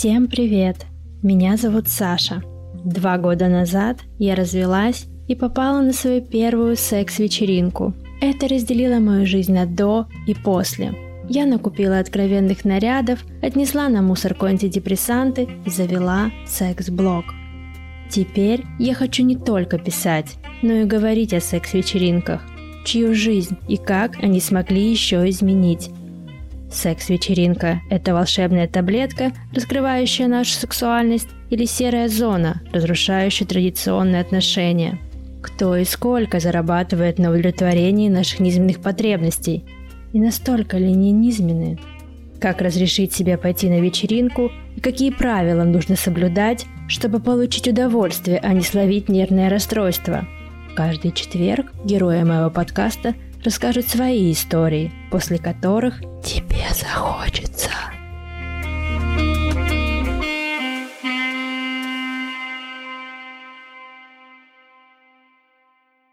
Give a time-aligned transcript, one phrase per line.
[0.00, 0.86] Всем привет!
[1.22, 2.42] Меня зовут Саша.
[2.86, 7.92] Два года назад я развелась и попала на свою первую секс-вечеринку.
[8.22, 10.94] Это разделило мою жизнь на до и после.
[11.28, 17.26] Я накупила откровенных нарядов, отнесла на мусорку антидепрессанты и завела секс-блог.
[18.08, 22.40] Теперь я хочу не только писать, но и говорить о секс-вечеринках,
[22.86, 25.90] чью жизнь и как они смогли еще изменить.
[26.70, 34.98] Секс-вечеринка– это волшебная таблетка, раскрывающая нашу сексуальность, или серая зона, разрушающая традиционные отношения.
[35.42, 39.64] Кто и сколько зарабатывает на удовлетворении наших низменных потребностей?
[40.12, 41.78] И настолько ли они низменны?
[42.40, 48.52] Как разрешить себе пойти на вечеринку и какие правила нужно соблюдать, чтобы получить удовольствие, а
[48.52, 50.26] не словить нервное расстройство?
[50.74, 53.14] Каждый четверг герои моего подкаста
[53.44, 56.49] расскажут свои истории, после которых тебе
[56.80, 57.59] захочется.